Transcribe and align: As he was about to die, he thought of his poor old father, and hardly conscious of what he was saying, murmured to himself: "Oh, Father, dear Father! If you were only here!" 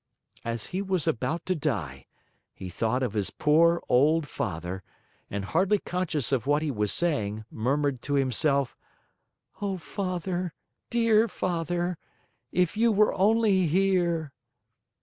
As 0.43 0.65
he 0.73 0.81
was 0.81 1.05
about 1.05 1.45
to 1.45 1.53
die, 1.53 2.07
he 2.55 2.69
thought 2.69 3.03
of 3.03 3.13
his 3.13 3.29
poor 3.29 3.83
old 3.87 4.27
father, 4.27 4.81
and 5.29 5.45
hardly 5.45 5.77
conscious 5.77 6.31
of 6.31 6.47
what 6.47 6.63
he 6.63 6.71
was 6.71 6.91
saying, 6.91 7.45
murmured 7.51 8.01
to 8.01 8.15
himself: 8.15 8.75
"Oh, 9.61 9.77
Father, 9.77 10.55
dear 10.89 11.27
Father! 11.27 11.99
If 12.51 12.75
you 12.75 12.91
were 12.91 13.13
only 13.13 13.67
here!" 13.67 14.31